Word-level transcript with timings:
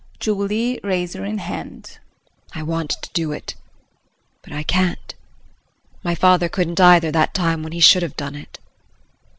JULIE 0.19 0.79
[Razor 0.83 1.23
in 1.25 1.37
hand]. 1.37 1.99
I 2.55 2.63
want 2.63 2.89
to 3.03 3.11
do 3.13 3.31
it 3.33 3.53
but 4.41 4.51
I 4.51 4.63
can't. 4.63 5.13
My 6.03 6.15
father 6.15 6.49
couldn't 6.49 6.79
either 6.81 7.11
that 7.11 7.35
time 7.35 7.61
when 7.61 7.71
he 7.71 7.79
should 7.81 8.01
have 8.01 8.17
done 8.17 8.33
it. 8.33 8.57